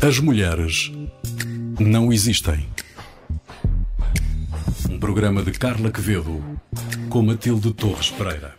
[0.00, 0.90] As mulheres
[1.78, 2.68] não existem.
[4.88, 6.42] Um programa de Carla Quevedo
[7.10, 8.56] com Matilde Torres Pereira.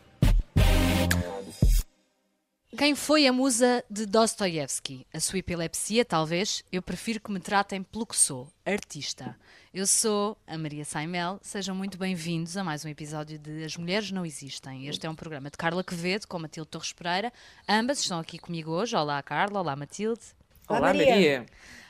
[2.77, 5.05] Quem foi a musa de Dostoiévski?
[5.13, 6.63] A sua epilepsia, talvez?
[6.71, 9.35] Eu prefiro que me tratem pelo que sou, artista.
[9.73, 11.39] Eu sou a Maria Saimel.
[11.41, 14.87] Sejam muito bem-vindos a mais um episódio de As Mulheres Não Existem.
[14.87, 17.33] Este é um programa de Carla Quevedo com Matilde Torres Pereira.
[17.67, 18.95] Ambas estão aqui comigo hoje.
[18.95, 19.59] Olá, Carla.
[19.59, 20.38] Olá, Matilde.
[20.69, 21.09] Olá, Maria.
[21.09, 21.45] Maria.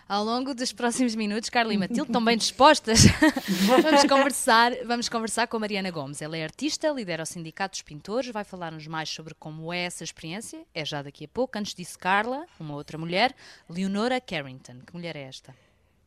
[0.07, 3.01] Ao longo dos próximos minutos, Carla e Matilde estão bem dispostas.
[3.67, 6.21] vamos, conversar, vamos conversar com a Mariana Gomes.
[6.21, 10.05] Ela é artista, lidera o Sindicato dos Pintores, vai falar-nos mais sobre como é essa
[10.05, 10.65] experiência.
[10.73, 11.59] É já daqui a pouco.
[11.59, 13.35] Antes disso, Carla, uma outra mulher,
[13.70, 14.79] Leonora Carrington.
[14.87, 15.53] Que mulher é esta?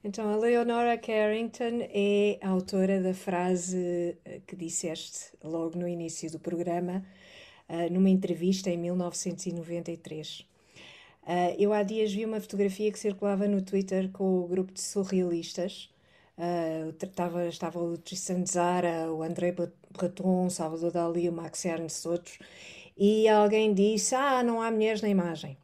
[0.02, 6.32] Então, a Leonora Carrington é a autora da frase eh, que disseste logo no início
[6.32, 7.04] do programa,
[7.68, 10.50] eh, numa entrevista em 1993.
[11.22, 14.80] Uh, eu há dias vi uma fotografia que circulava no Twitter com o grupo de
[14.80, 15.90] surrealistas.
[16.36, 22.38] Uh, estava, estava o Tristan Zara, o André Breton, Salvador Dali, o Max Ernst, outros.
[22.96, 25.56] E alguém disse: Ah, não há mulheres na imagem.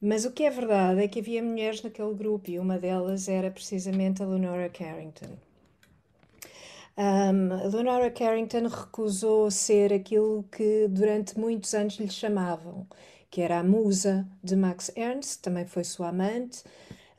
[0.00, 3.50] Mas o que é verdade é que havia mulheres naquele grupo e uma delas era
[3.50, 5.36] precisamente a Lenora Carrington.
[6.96, 12.86] Um, a Lenora Carrington recusou ser aquilo que durante muitos anos lhe chamavam,
[13.30, 16.62] que era a musa de Max Ernst, também foi sua amante.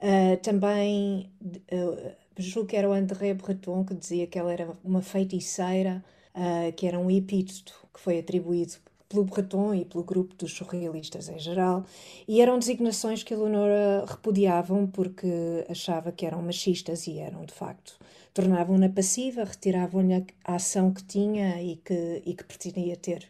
[0.02, 1.30] Uh, também
[1.72, 6.72] uh, julgo que era o André Breton que dizia que ela era uma feiticeira, uh,
[6.74, 8.76] que era um epíteto que foi atribuído
[9.10, 11.84] pelo Breton e pelo grupo dos surrealistas em geral,
[12.28, 17.54] e eram designações que a Leonora repudiavam porque achava que eram machistas e eram de
[17.54, 17.98] facto.
[18.34, 23.28] Tornavam-na passiva, retiravam-lhe a ação que tinha e que, e que pretendia ter.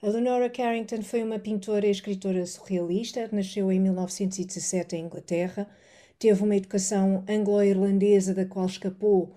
[0.00, 5.68] A Leonora Carrington foi uma pintora e escritora surrealista, nasceu em 1917 em Inglaterra,
[6.16, 9.34] teve uma educação anglo-irlandesa da qual escapou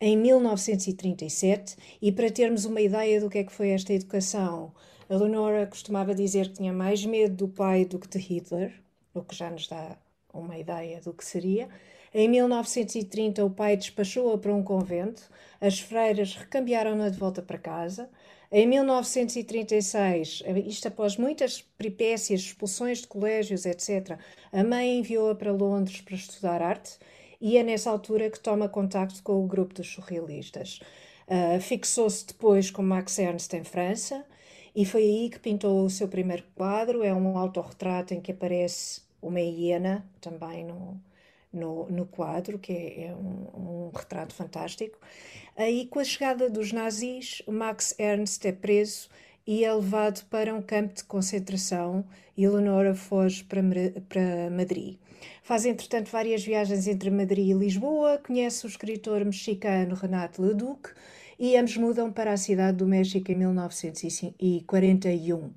[0.00, 4.72] em 1937 e para termos uma ideia do que é que foi esta educação,
[5.10, 8.74] a Leonora costumava dizer que tinha mais medo do pai do que de Hitler,
[9.12, 9.98] o que já nos dá
[10.32, 11.68] uma ideia do que seria.
[12.14, 15.28] Em 1930, o pai despachou-a para um convento,
[15.60, 18.08] as freiras recambiaram-na de volta para casa.
[18.50, 24.18] Em 1936, isto após muitas peripécias, expulsões de colégios, etc.,
[24.52, 26.98] a mãe enviou-a para Londres para estudar arte
[27.40, 30.80] e é nessa altura que toma contacto com o grupo dos surrealistas.
[31.26, 34.24] Uh, Fixou-se depois com Max Ernst em França
[34.74, 37.02] e foi aí que pintou o seu primeiro quadro.
[37.02, 41.00] É um autorretrato em que aparece uma hiena também no,
[41.52, 44.98] no, no quadro, que é, é um, um, retrato fantástico.
[45.56, 49.08] Aí, com a chegada dos nazis, Max Ernst é preso
[49.46, 52.04] e é levado para um campo de concentração
[52.36, 53.62] e Eleonora foge para,
[54.08, 54.98] para Madrid.
[55.42, 60.90] Faz, entretanto, várias viagens entre Madrid e Lisboa, conhece o escritor mexicano Renato Leduc
[61.38, 65.50] e ambos mudam para a cidade do México em 1941.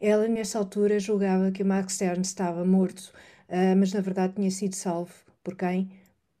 [0.00, 3.12] Ela, nessa altura, julgava que o Max Ernst estava morto,
[3.48, 5.90] uh, mas na verdade tinha sido salvo por quem?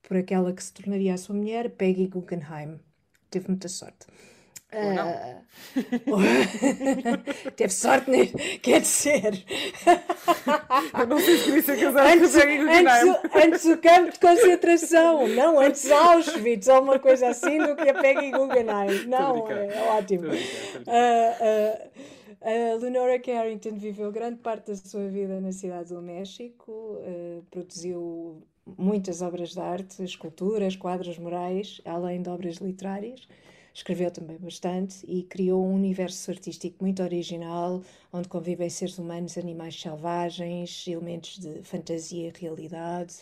[0.02, 2.80] Por aquela que se tornaria a sua mulher, Peggy Guggenheim.
[3.30, 4.06] Teve muita sorte.
[4.72, 5.42] Uh...
[7.56, 8.26] Teve sorte, né?
[8.62, 9.44] quer dizer.
[10.98, 13.10] Eu não sei se queria ser casado antes, com Peggy Guggenheim.
[13.10, 17.88] Antes, antes o campo de concentração, não antes Auschwitz ou uma coisa assim do que
[17.88, 19.06] a Peggy Guggenheim.
[19.06, 20.28] Não, é, é, ótimo.
[20.28, 21.90] Uh, uh,
[22.40, 26.98] a Lenora Carrington viveu grande parte da sua vida na cidade do México,
[27.50, 28.42] produziu
[28.78, 33.26] muitas obras de arte, esculturas, quadros murais, além de obras literárias.
[33.74, 39.80] Escreveu também bastante e criou um universo artístico muito original, onde convivem seres humanos, animais
[39.80, 43.14] selvagens, elementos de fantasia e realidade.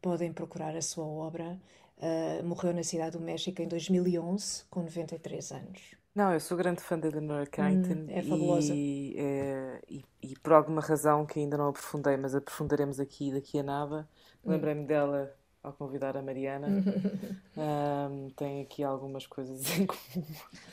[0.00, 1.60] Podem procurar a sua obra.
[1.98, 6.03] Uh, morreu na cidade do México em 2011, com 93 anos.
[6.14, 7.94] Não, eu sou grande fã da Eleanor Carrington.
[7.94, 8.72] Hum, é fabulosa.
[8.72, 13.58] E, é, e, e, por alguma razão que ainda não aprofundei, mas aprofundaremos aqui daqui
[13.58, 14.08] a nada,
[14.44, 15.34] Lembrei-me dela
[15.64, 16.68] ao convidar a Mariana.
[17.56, 20.26] um, tem aqui algumas coisas em comum.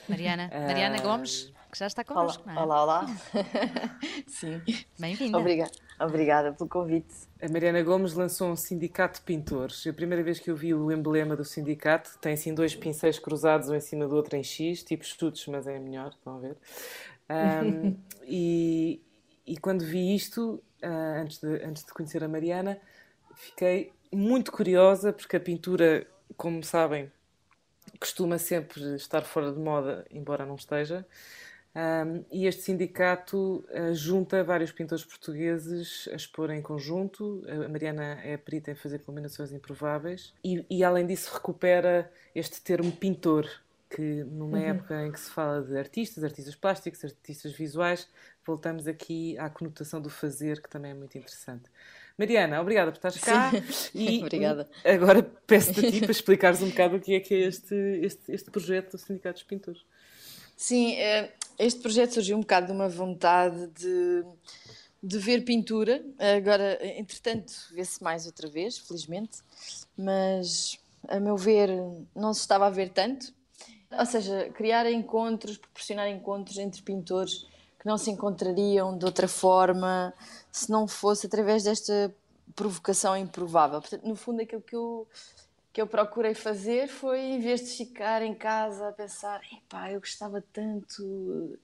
[0.08, 2.44] Mariana, Mariana uh, Gomes, que já está connosco.
[2.44, 2.64] Olá, é?
[2.64, 3.06] olá, olá.
[4.28, 4.62] Sim.
[5.00, 5.38] Bem-vinda.
[5.38, 5.72] Obrigada.
[5.98, 7.14] Obrigada pelo convite.
[7.42, 9.88] A Mariana Gomes lançou um sindicato de pintores.
[9.88, 13.70] A primeira vez que eu vi o emblema do sindicato, tem assim dois pincéis cruzados
[13.70, 16.58] um em cima do outro em X, tipo estudos, mas é melhor, estão a ver.
[17.30, 17.96] Um,
[18.28, 19.02] e,
[19.48, 22.78] e quando vi isto, uh, antes, de, antes de conhecer a Mariana,
[23.36, 26.06] fiquei muito curiosa, porque a pintura,
[26.36, 27.12] como sabem,
[28.00, 31.06] costuma sempre estar fora de moda, embora não esteja.
[31.74, 37.44] Um, e este sindicato uh, junta vários pintores portugueses a expor em conjunto.
[37.48, 42.92] A Mariana é perita em fazer combinações improváveis e, e além disso, recupera este termo
[42.92, 43.50] pintor,
[43.90, 44.66] que numa uhum.
[44.66, 48.10] época em que se fala de artistas, artistas plásticos, artistas visuais,
[48.46, 51.70] voltamos aqui à conotação do fazer, que também é muito interessante.
[52.18, 53.52] Mariana, obrigada por estares cá.
[53.94, 54.70] E obrigada.
[54.84, 58.32] Agora peço-te a ti para explicares um bocado o que é que é este, este,
[58.32, 59.82] este projeto do Sindicato dos Pintores.
[60.56, 64.24] Sim, eh, este projeto surgiu um bocado de uma vontade de,
[65.02, 66.04] de ver pintura.
[66.38, 69.40] Agora, entretanto, vê-se mais outra vez, felizmente,
[69.98, 71.70] mas a meu ver
[72.16, 73.34] não se estava a ver tanto.
[73.92, 77.46] Ou seja, criar encontros, proporcionar encontros entre pintores
[77.82, 80.14] que não se encontrariam de outra forma
[80.52, 82.14] se não fosse através desta
[82.56, 83.82] provocação improvável.
[83.82, 85.08] Portanto, no fundo, aquilo que eu
[85.74, 90.02] que eu procurei fazer foi, em vez de ficar em casa a pensar, epá, eu
[90.02, 91.58] gostava tanto.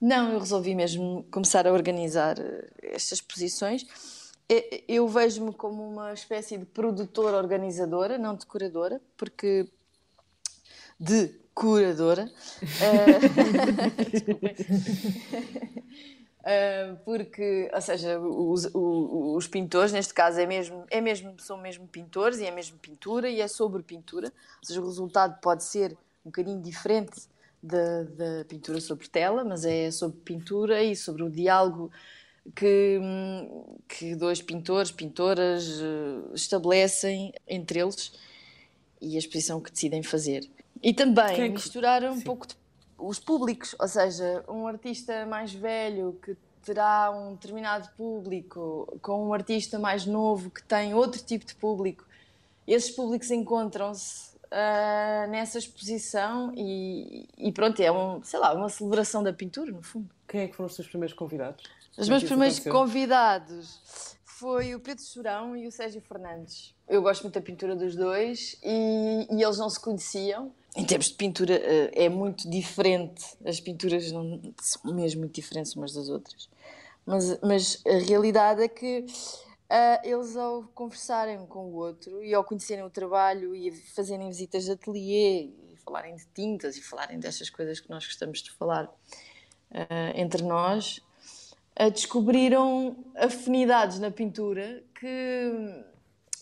[0.00, 3.84] Não, eu resolvi mesmo começar a organizar eh, estas exposições.
[4.86, 9.68] Eu vejo-me como uma espécie de produtora organizadora, não de curadora, porque
[11.00, 12.30] de curadora.
[15.82, 16.22] uh...
[16.42, 21.56] Uh, porque, ou seja, os, os, os, pintores, neste caso, é mesmo, é mesmo, são
[21.56, 24.26] mesmo pintores e é mesmo pintura e é sobre pintura.
[24.26, 25.92] Ou seja, o resultado pode ser
[26.24, 27.12] um bocadinho diferente
[27.62, 31.92] da, da pintura sobre tela, mas é sobre pintura e sobre o diálogo
[32.56, 32.98] que,
[33.88, 38.12] que dois pintores, pintoras uh, estabelecem entre eles
[39.00, 40.48] e a exposição que decidem fazer.
[40.82, 41.48] E também é que...
[41.50, 42.24] misturar um Sim.
[42.24, 42.56] pouco de
[43.02, 49.34] os públicos, ou seja, um artista mais velho que terá um determinado público com um
[49.34, 52.04] artista mais novo que tem outro tipo de público.
[52.64, 59.20] Esses públicos encontram-se uh, nessa exposição e, e, pronto, é um, sei lá, uma celebração
[59.22, 60.08] da pintura, no fundo.
[60.28, 61.64] Quem é que foram os seus primeiros convidados?
[61.98, 66.72] Os meus primeiros convidados foi o Pedro Chorão e o Sérgio Fernandes.
[66.88, 71.08] Eu gosto muito da pintura dos dois e, e eles não se conheciam em termos
[71.08, 73.24] de pintura, eh, é muito diferente.
[73.44, 76.48] As pinturas não, são mesmo muito diferentes umas das outras.
[77.04, 82.44] Mas, mas a realidade é que uh, eles, ao conversarem com o outro e ao
[82.44, 87.50] conhecerem o trabalho e fazerem visitas de ateliê, e falarem de tintas e falarem destas
[87.50, 90.98] coisas que nós gostamos de falar uh, entre nós,
[91.78, 95.84] uh, descobriram afinidades na pintura que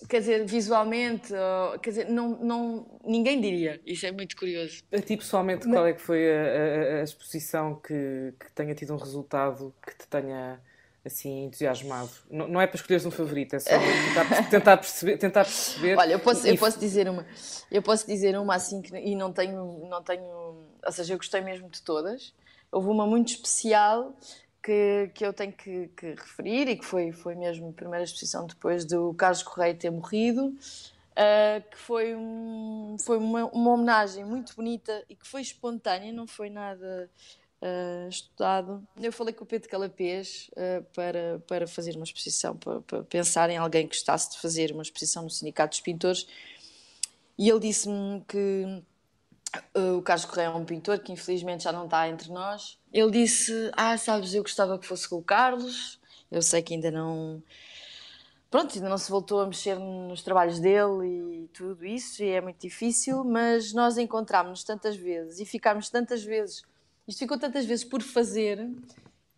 [0.08, 3.80] quer dizer, visualmente, ou, quer dizer, não, não, ninguém diria.
[3.84, 4.82] Isso é muito curioso.
[4.92, 8.94] A ti, pessoalmente, qual é que foi a, a, a, exposição que, que tenha tido
[8.94, 10.60] um resultado que te tenha
[11.04, 12.10] assim entusiasmado?
[12.30, 15.96] Não, não é para escolheres um favorito, é só tentar, tentar, perceber, tentar perceber.
[15.96, 17.26] Olha, eu posso, eu posso dizer uma,
[17.70, 21.40] eu posso dizer uma assim que, e não tenho, não tenho, ou seja, eu gostei
[21.40, 22.34] mesmo de todas.
[22.72, 24.16] Houve uma muito especial
[24.62, 28.46] que, que eu tenho que, que, referir e que foi, foi mesmo a primeira exposição
[28.46, 34.54] depois do Carlos Correia ter morrido, uh, que foi, um, foi uma, uma homenagem muito
[34.54, 37.10] bonita e que foi espontânea, não foi nada
[37.62, 38.86] uh, estudado.
[39.00, 43.50] Eu falei com o Pedro Calapês uh, para, para fazer uma exposição, para, para pensar
[43.50, 46.26] em alguém que gostasse de fazer uma exposição no Sindicato dos Pintores
[47.40, 48.82] e ele disse-me que
[49.74, 52.78] o Carlos Correia é um pintor que infelizmente já não está entre nós.
[52.92, 56.00] Ele disse: Ah, sabes, eu gostava que fosse com o Carlos.
[56.30, 57.42] Eu sei que ainda não.
[58.50, 62.40] Pronto, ainda não se voltou a mexer nos trabalhos dele e tudo isso, e é
[62.40, 66.62] muito difícil, mas nós encontramos-nos tantas vezes e ficámos tantas vezes.
[67.06, 68.68] Isto ficou tantas vezes por fazer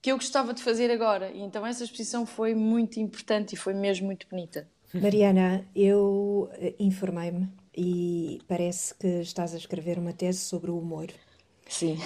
[0.00, 1.30] que eu gostava de fazer agora.
[1.30, 4.66] E então essa exposição foi muito importante e foi mesmo muito bonita.
[4.94, 11.08] Mariana, eu eh, informei-me e parece que estás a escrever uma tese sobre o humor.
[11.68, 11.96] Sim.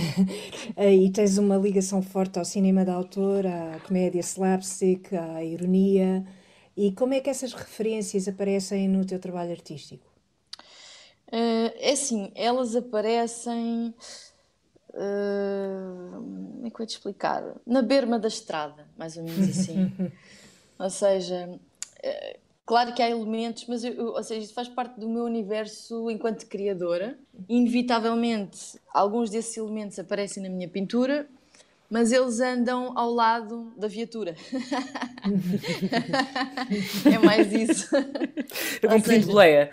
[0.78, 6.24] e tens uma ligação forte ao cinema de autor, à comédia slapstick, à ironia.
[6.76, 10.06] E como é que essas referências aparecem no teu trabalho artístico?
[11.28, 13.94] Uh, é assim, elas aparecem.
[14.90, 17.42] Uh, como é que eu vou te explicar?
[17.66, 19.92] Na berma da estrada, mais ou menos assim.
[20.78, 25.08] ou seja, uh, Claro que há elementos, mas eu, ou seja, isso faz parte do
[25.08, 27.18] meu universo enquanto criadora.
[27.46, 31.28] Inevitavelmente, alguns desses elementos aparecem na minha pintura,
[31.90, 34.34] mas eles andam ao lado da viatura.
[37.04, 37.94] é mais isso.
[38.82, 39.70] É um pedido de boleia.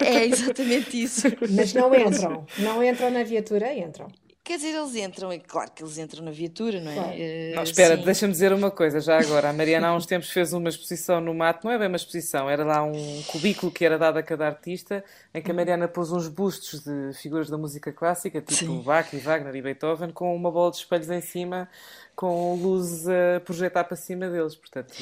[0.00, 1.26] É exatamente isso.
[1.50, 4.08] Mas não entram, não entram na viatura, entram.
[4.48, 6.94] Quer dizer, eles entram, é claro que eles entram na viatura, não é?
[6.94, 7.12] Claro.
[7.14, 9.50] Eh, Não, espera, deixa-me dizer uma coisa já agora.
[9.50, 12.48] A Mariana há uns tempos fez uma exposição no mato, não é bem uma exposição,
[12.48, 16.10] era lá um cubículo que era dado a cada artista, em que a Mariana pôs
[16.10, 18.82] uns bustos de figuras da música clássica, tipo Sim.
[18.82, 21.68] Bach e Wagner e Beethoven, com uma bola de espelhos em cima,
[22.16, 24.56] com luzes a projetar para cima deles.
[24.56, 24.92] Portanto,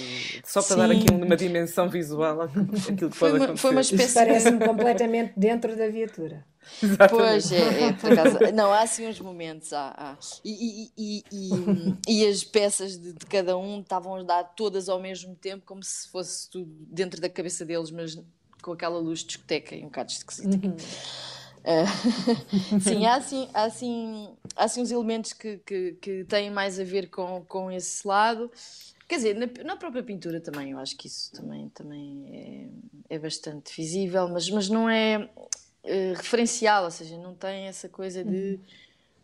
[0.44, 1.00] só para dar Sim.
[1.02, 2.66] aqui uma dimensão visual àquilo
[3.08, 3.56] que Foi pode uma- acontecer.
[3.62, 6.44] foi uma espécie parece-me completamente dentro da viatura.
[7.10, 8.38] Pois é, é, por acaso.
[8.54, 9.72] Não, há assim uns momentos.
[9.72, 10.16] Há, há.
[10.44, 14.88] E, e, e, e, e as peças de, de cada um estavam a dar todas
[14.88, 18.18] ao mesmo tempo, como se fosse tudo dentro da cabeça deles, mas
[18.62, 20.58] com aquela luz de discoteca e um bocado esquisita.
[21.68, 21.84] Ah,
[22.80, 26.84] sim, há assim, há, assim, há assim uns elementos que, que, que têm mais a
[26.84, 28.48] ver com, com esse lado.
[29.08, 32.70] Quer dizer, na, na própria pintura também, eu acho que isso também, também
[33.10, 35.28] é, é bastante visível, mas, mas não é
[35.86, 38.58] eh, referencial, ou seja, não tem essa coisa de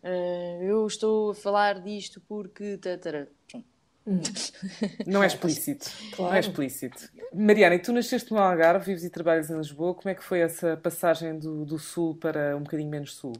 [0.03, 2.77] eh, eu estou a falar disto porque.
[2.77, 3.29] Tatara.
[3.49, 3.65] Pronto.
[5.07, 5.89] Não é explícito.
[6.19, 6.39] Não é Claro.
[6.39, 7.09] explícito.
[7.33, 9.93] Mariana, e tu nasceste no Algarve, vives e trabalhas em Lisboa.
[9.95, 13.33] Como é que foi essa passagem do, do sul para um bocadinho menos sul?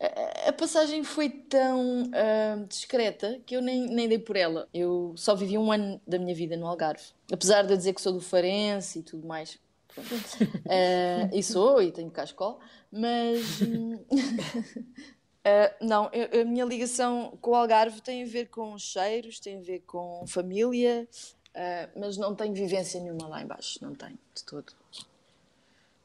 [0.00, 4.68] A- A passagem foi tão ah, discreta que eu nem, nem dei por ela.
[4.72, 7.04] Eu só vivi um ano da minha vida no Algarve.
[7.30, 9.58] Apesar de eu dizer que sou do Farense e tudo mais.
[10.68, 12.58] Ah, e sou, e tenho cascola,
[12.90, 13.60] mas.
[15.44, 19.62] ah, não, a minha ligação com o Algarve tem a ver com cheiros, tem a
[19.62, 21.06] ver com família,
[21.54, 24.72] ah, mas não tenho vivência nenhuma lá embaixo, não tenho, de todo.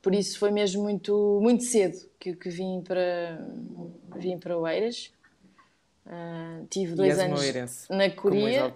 [0.02, 3.40] Por isso foi mesmo muito, muito cedo que, que vim para
[4.16, 5.12] vim para Oeiras.
[6.06, 8.74] Ah, tive dois anos na como o Coreia.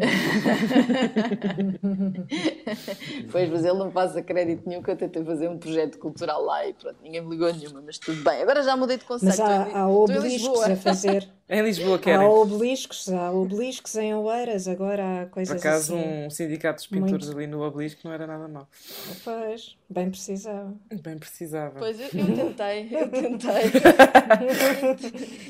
[3.30, 6.66] Pois, mas ele não passa crédito nenhum que eu tentei fazer um projeto cultural lá
[6.66, 8.42] e pronto, ninguém me ligou nenhuma, mas tudo bem.
[8.42, 9.38] Agora já mudei de conceito.
[9.38, 11.28] Mas há, há obeliscos a fazer.
[11.52, 12.28] Em Lisboa Há querem.
[12.28, 16.26] obeliscos, há obeliscos em Oeiras, agora há Por coisas acaso, assim.
[16.26, 17.38] um sindicato de pintores Muito.
[17.38, 18.68] ali no Obelisco não era nada mau.
[19.24, 20.72] Pois, bem precisava.
[21.02, 21.76] Bem precisava.
[21.76, 23.70] Pois, eu, eu tentei, eu tentei.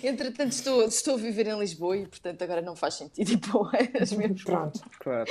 [0.09, 3.59] Entretanto, estou, estou a viver em Lisboa e, portanto, agora não faz sentido ir para
[3.61, 4.37] Oeiras mesmo.
[4.43, 5.29] Pronto, Claro.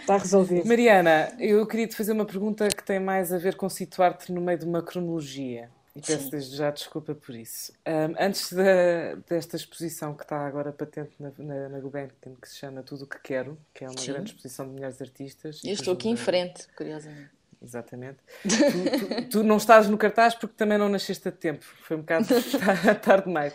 [0.00, 0.66] está resolvido.
[0.68, 4.40] Mariana, eu queria te fazer uma pergunta que tem mais a ver com situar-te no
[4.42, 5.70] meio de uma cronologia.
[5.94, 7.72] E peço desde já desculpa por isso.
[7.84, 12.56] Ahm, antes da- desta exposição que está agora patente na, na, na Gulbenkian, que se
[12.56, 14.12] chama Tudo o que Quero, que é uma Sim.
[14.12, 15.60] grande exposição de mulheres artistas.
[15.62, 17.30] Eu estou aqui em frente, curiosamente.
[17.62, 18.18] Exatamente.
[18.42, 21.64] Tu, tu- tu não estás no cartaz porque também não nasceste a tempo.
[21.82, 23.54] Foi um bocado ta- tarde demais.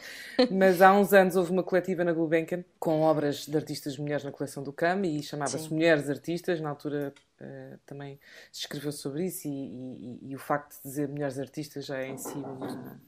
[0.49, 4.31] Mas há uns anos houve uma coletiva na Gulbenkian com obras de artistas mulheres na
[4.31, 5.71] coleção do CAM e chamava-se.
[5.73, 6.61] Mulheres Artistas.
[6.61, 8.17] Na altura eh, também
[8.51, 11.97] se escreveu sobre isso e, e- e- e o facto de dizer mulheres artistas já
[11.97, 12.99] é em si uma,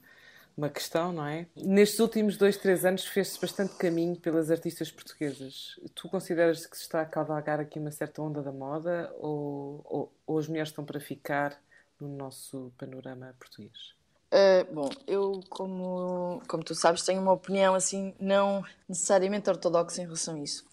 [0.60, 1.46] uma questão, não é?
[1.56, 5.80] Nestes últimos dois, três anos fez-se bastante caminho pelas artistas portuguesas.
[5.94, 10.12] Tu consideras que se está a cavalgar aqui uma certa onda da moda ou, ou,
[10.26, 11.58] ou as mulheres estão para ficar
[11.98, 13.94] no nosso panorama português?
[14.30, 20.04] Uh, bom, eu, como, como tu sabes, tenho uma opinião assim, não necessariamente ortodoxa em
[20.04, 20.64] relação a isso.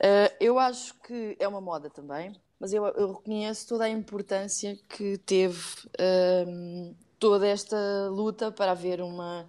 [0.00, 4.78] Uh, eu acho que é uma moda também, mas eu, eu reconheço toda a importância
[4.88, 5.60] que teve
[6.46, 7.76] um, toda esta
[8.10, 9.48] luta para haver uma,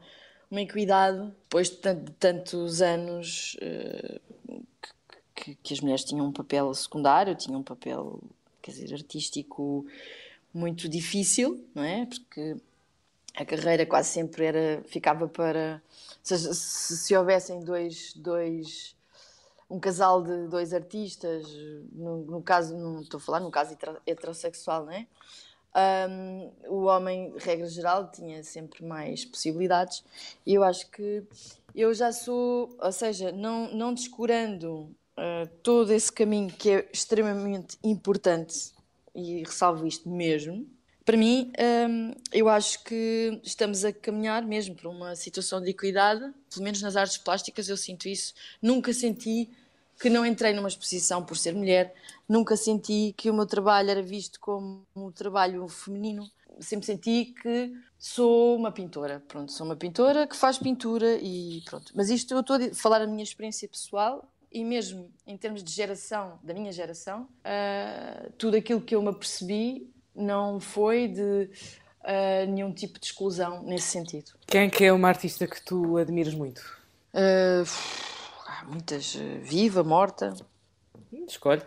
[0.51, 4.62] uma equidade depois de, tan- de tantos anos uh,
[5.34, 8.22] que, que as mulheres tinham um papel secundário, tinham um papel,
[8.62, 9.88] quer dizer, artístico
[10.53, 12.06] muito difícil, não é?
[12.06, 12.58] Porque
[13.36, 15.82] a carreira quase sempre era ficava para
[16.22, 18.96] seja, se, se houvessem dois, dois
[19.68, 21.48] um casal de dois artistas
[21.92, 25.08] no, no caso não estou a falar no caso hetero- heterossexual não é
[25.75, 30.03] Ahm, o homem regra geral tinha sempre mais possibilidades.
[30.46, 31.24] E eu acho que
[31.75, 37.77] eu já sou ou seja não não descurando ah, todo esse caminho que é extremamente
[37.84, 38.72] importante
[39.15, 40.68] e ressalvo isto mesmo.
[41.06, 41.51] Para mim,
[41.89, 46.82] hum, eu acho que estamos a caminhar mesmo para uma situação de equidade, pelo menos
[46.82, 48.34] nas artes plásticas eu sinto isso.
[48.62, 49.50] Nunca senti
[50.03, 51.95] que não entrei numa exposição por ser mulher,
[52.27, 56.29] nunca senti que o meu trabalho era visto como um trabalho feminino.
[56.60, 61.93] Sempre senti que sou uma pintora, pronto, sou uma pintora que faz pintura e pronto.
[61.95, 65.72] Mas isto eu estou a falar a minha experiência pessoal e mesmo em termos de
[65.72, 71.50] geração, da minha geração, ah, tudo aquilo que eu me apercebi não foi de
[72.03, 74.33] ah, nenhum tipo de exclusão nesse sentido.
[74.48, 76.62] Quem é que é uma artista que tu admiras muito?
[77.13, 77.63] Ah,
[78.63, 80.34] há muitas, ah, viva, morta.
[81.12, 81.62] Hum, Escolhe.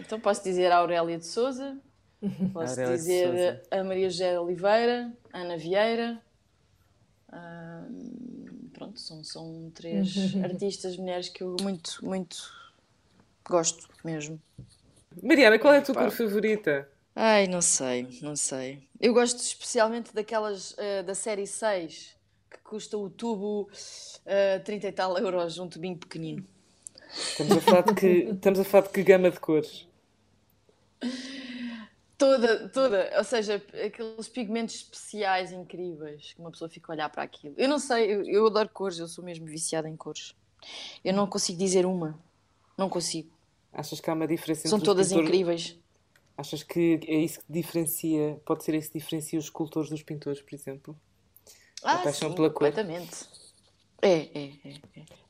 [0.00, 1.78] Então posso dizer a Aurélia de Souza,
[2.52, 6.20] posso Aurélia dizer a Maria José Oliveira, Ana Vieira,
[7.32, 12.52] Uh, pronto, são, são três artistas mulheres que eu muito, muito
[13.48, 14.40] gosto mesmo.
[15.22, 16.88] Mariana, qual é a tua cor favorita?
[17.14, 18.88] Ai, não sei, não sei.
[19.00, 22.19] Eu gosto especialmente daquelas uh, da série 6, que
[22.70, 26.46] custa o tubo uh, 30 e tal euros, um tubinho pequenino.
[27.12, 29.88] Estamos a falar de que, estamos a falar de que gama de cores?
[32.16, 37.24] Toda, toda, ou seja, aqueles pigmentos especiais incríveis que uma pessoa fica a olhar para
[37.24, 37.54] aquilo.
[37.58, 40.36] Eu não sei, eu, eu adoro cores, eu sou mesmo viciada em cores.
[41.04, 42.16] Eu não consigo dizer uma,
[42.78, 43.30] não consigo.
[43.72, 45.28] Achas que há uma diferença São todas pintores?
[45.28, 45.78] incríveis.
[46.36, 50.40] Achas que é isso que diferencia, pode ser isso que diferencia os escultores dos pintores,
[50.40, 50.96] por exemplo?
[51.84, 52.58] A Ah, paixão sim, pela cor.
[52.58, 53.26] completamente.
[54.02, 54.80] É, é, é.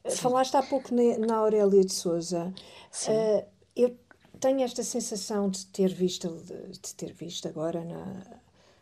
[0.04, 0.11] é.
[0.11, 2.52] Falaste há pouco ne- na Aurélia de Souza.
[2.90, 3.12] Sim.
[3.12, 3.45] Eh,
[3.76, 3.97] eu
[4.40, 8.23] tenho esta sensação de ter visto, de, ter visto agora na,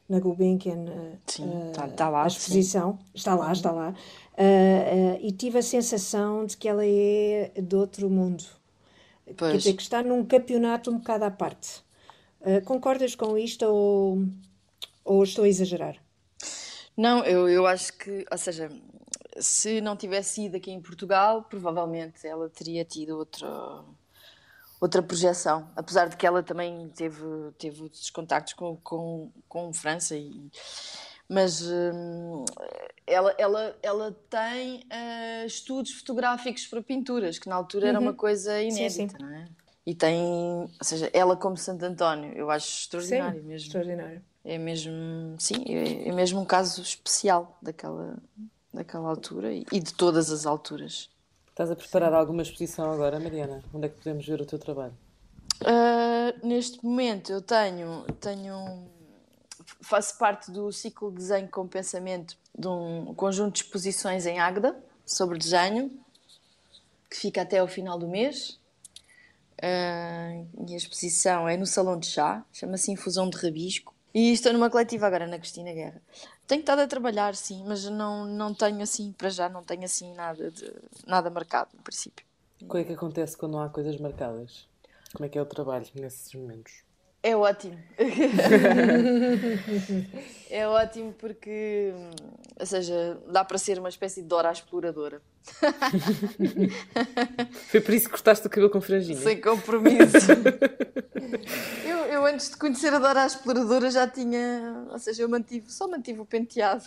[0.09, 2.37] na Gulbenkian eh, Sim, eh, tá- tá lá, a sim.
[2.37, 2.99] exposição.
[3.15, 3.95] Está lá, está lá.
[4.37, 8.45] Eh, e tive a sensação de que ela é de outro mundo.
[9.27, 9.59] Quer Pois.
[9.59, 11.83] dizer, que está num campeonato um bocado à parte.
[12.65, 14.23] Concordas com isto ou,
[15.05, 15.97] ou estou a exagerar?
[16.99, 18.69] Não, eu, eu acho que, ou seja,
[19.39, 23.85] se não tivesse ido aqui em Portugal, provavelmente ela teria tido outra,
[24.81, 25.71] outra projeção.
[25.77, 27.25] Apesar de que ela também teve,
[27.57, 30.51] teve outros contactos com, com, com França, e,
[31.29, 32.45] mas hum,
[33.07, 38.61] ela, ela, ela tem eh, estudos fotográficos para pinturas, que na altura era uma coisa
[38.61, 39.23] inédita, sim.
[39.25, 39.49] não é?
[39.87, 43.69] E tem, ou seja, ela como Santo António, eu acho extraordinário mesmo.
[43.69, 44.23] Extraordinário.
[44.49, 48.17] É mesmo, sim, é, é mesmo um caso especial daquela,
[48.73, 51.11] daquela altura e, e de todas as alturas.
[51.51, 53.63] Estás a preparar alguma exposição agora, Mariana?
[53.75, 54.95] Onde é que podemos ver o teu trabalho?
[55.67, 58.89] Ah, neste momento eu tenho, tenho,
[59.83, 64.83] faço parte do ciclo de desenho com pensamento de um conjunto de exposições em Águeda
[65.05, 65.91] sobre desenho,
[67.11, 68.59] que fica até ao final do mês.
[69.61, 73.98] Ah, e a exposição é no Salão de Chá, chama-se Infusão de Rabisco.
[74.21, 76.03] E estou numa coletiva agora na Cristina Guerra.
[76.45, 80.13] Tenho estado a trabalhar, sim, mas não, não tenho assim, para já, não tenho assim
[80.13, 80.73] nada, de,
[81.07, 82.27] nada marcado, no princípio.
[82.61, 84.67] O que é que acontece quando não há coisas marcadas?
[85.13, 86.83] Como é que é o trabalho nesses momentos?
[87.23, 87.77] É ótimo.
[90.49, 91.93] é ótimo porque,
[92.59, 95.21] ou seja, dá para ser uma espécie de Dora a exploradora.
[97.71, 99.19] Foi por isso que cortaste o cabelo com franjinha?
[99.19, 100.31] Sem compromisso.
[101.85, 105.89] eu, eu antes de conhecer a Dora exploradora já tinha, ou seja, eu mantive, só
[105.89, 106.85] mantive o penteado.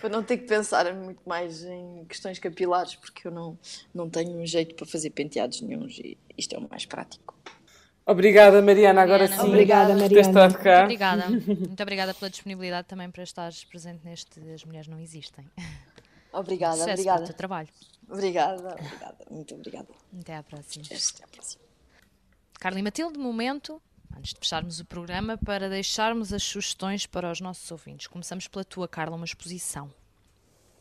[0.00, 3.58] para não ter que pensar muito mais em questões capilares, porque eu não,
[3.92, 7.34] não tenho um jeito para fazer penteados nenhuns e isto é o mais prático.
[8.04, 9.02] Obrigada, Mariana.
[9.02, 9.42] Agora Mariana.
[9.42, 10.20] sim, Obrigada, por ter Mariana.
[10.28, 10.82] estado Muito cá.
[10.82, 11.28] obrigada.
[11.30, 15.44] Muito obrigada pela disponibilidade também para estares presente neste As Mulheres Não Existem.
[16.32, 17.24] Obrigada, Sucesso obrigada.
[17.24, 17.68] teu trabalho.
[18.08, 19.88] Obrigada, obrigada, muito obrigada.
[20.20, 20.84] Até à próxima.
[20.84, 21.62] Até à próxima.
[22.58, 23.80] Carla e Matilde, momento,
[24.16, 28.06] antes de fecharmos o programa, para deixarmos as sugestões para os nossos ouvintes.
[28.06, 29.90] Começamos pela tua, Carla, uma exposição.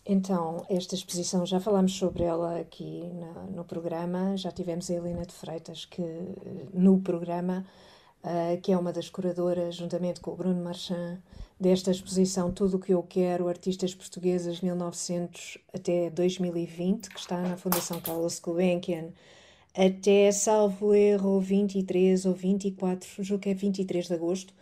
[0.05, 5.25] Então, esta exposição, já falámos sobre ela aqui na- no programa, já tivemos a Helena
[5.25, 7.65] de Freitas que, eh, no programa,
[8.23, 11.19] eh, que é uma das curadoras, juntamente com o Bruno Marchand,
[11.59, 17.55] desta exposição Tudo o que eu quero, Artistas Portuguesas 1900 até 2020, que está na
[17.57, 19.09] Fundação Carlos Gulbenkian,
[19.75, 24.53] até, salvo erro, 23 ou 24, julgo que é 23 de agosto.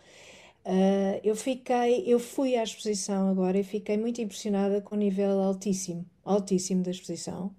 [0.64, 5.40] Uh, eu fiquei, eu fui à exposição agora e fiquei muito impressionada com o nível
[5.40, 7.54] altíssimo, altíssimo da exposição.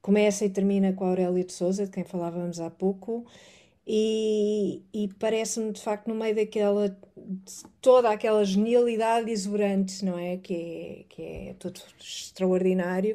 [0.00, 3.24] Começa e termina com a Aurélia de Souza, de quem falávamos há pouco,
[3.86, 6.96] e, e parece-me de facto no meio daquela,
[7.80, 10.36] toda aquela genialidade exuberante, não é?
[10.36, 13.14] Que é, que é tudo extraordinário.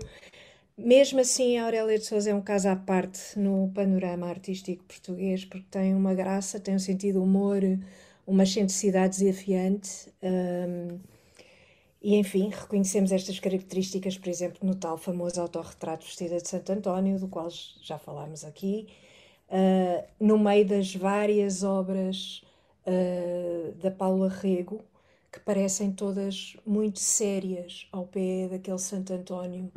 [0.78, 5.46] Mesmo assim, a Aurélia de Souza é um caso à parte no panorama artístico português,
[5.46, 7.62] porque tem uma graça, tem um sentido humor,
[8.30, 10.12] uma excentricidade desafiante.
[10.24, 11.00] hum,
[12.02, 17.20] e, enfim, reconhecemos estas características, por exemplo, no tal famoso autorretrato vestida de Santo António,
[17.20, 17.50] do qual
[17.82, 18.88] já falámos aqui,
[19.50, 22.42] ah, no meio das várias obras
[22.86, 24.82] ah, da Paula Rego,
[25.32, 29.72] que parecem todas muito sérias ao pé daquele Santo António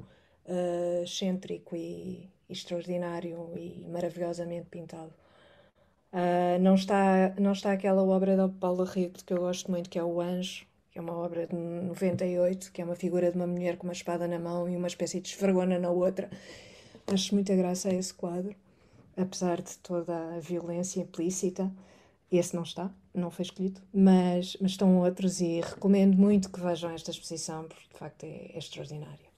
[0.47, 5.13] ah, excêntrico e extraordinário e maravilhosamente pintado.
[6.13, 9.99] Ah, não está, não está aquela obra da Paula Rego que eu gosto muito, que
[9.99, 13.47] é O Anjo, que é uma obra de 98, que é uma figura de uma
[13.47, 16.31] mulher com uma espada na mão e uma espécie de esfregona na outra.
[17.07, 18.55] Acho muita graça a esse quadro,
[19.17, 21.73] apesar de toda a violência implícita.
[22.31, 26.91] Esse não está, não foi escolhido, mas, mas estão outros e recomendo muito que vejam
[26.91, 29.33] esta exposição, porque de facto é, é extraordinária.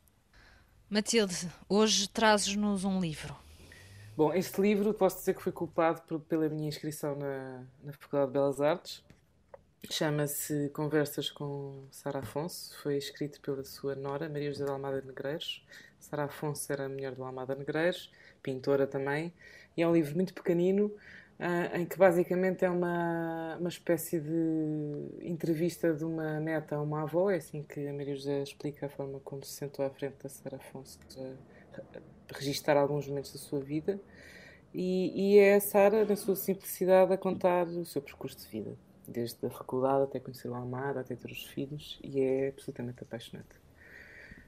[0.91, 3.44] Matilde, hoje trazes-nos um livro.
[4.17, 8.29] Bom, este livro posso dizer que foi culpado por, pela minha inscrição na, na Faculdade
[8.29, 9.05] de Belas Artes.
[9.91, 12.79] Chama-se Conversas com Sara Afonso.
[12.81, 15.67] Foi escrito pela sua nora, Maria José de Almada Negreiros.
[15.99, 18.09] Sara Afonso era a mulher de Almada Negreiros,
[18.41, 19.33] pintora também.
[19.77, 20.87] E é um livro muito pequenino,
[21.41, 27.03] uh, em que basicamente é uma, uma espécie de entrevista de uma neta a uma
[27.03, 27.33] avó.
[27.33, 30.29] É assim que a Maria José explica a forma como se sentou à frente da
[30.29, 31.01] Sara Afonso
[32.33, 34.01] registar alguns momentos da sua vida
[34.75, 38.77] e, e é a Sara, na sua simplicidade, a contar o seu percurso de vida,
[39.07, 43.55] desde a faculdade até conhecer o Almada, até ter os filhos, e é absolutamente apaixonante.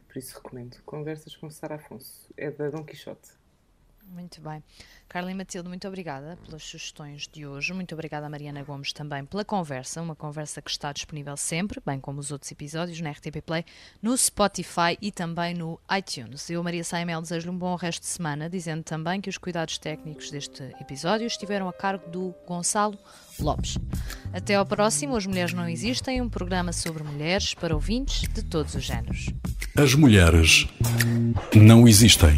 [0.08, 0.82] Por isso recomendo.
[0.84, 2.28] Conversas com Sara Afonso.
[2.36, 3.30] É da Dom Quixote.
[4.08, 4.62] Muito bem.
[5.08, 7.72] Carla e Matilde, muito obrigada pelas sugestões de hoje.
[7.72, 12.00] Muito obrigada a Mariana Gomes também pela conversa, uma conversa que está disponível sempre, bem
[12.00, 13.64] como os outros episódios, na RTP Play,
[14.00, 16.48] no Spotify e também no iTunes.
[16.50, 20.30] Eu, Maria Saimel, desejo-lhe um bom resto de semana, dizendo também que os cuidados técnicos
[20.30, 22.98] deste episódio estiveram a cargo do Gonçalo
[23.38, 23.76] Lopes.
[24.32, 28.74] Até ao próximo, As Mulheres Não Existem, um programa sobre mulheres para ouvintes de todos
[28.74, 29.26] os géneros.
[29.76, 30.66] As mulheres
[31.54, 32.36] não existem.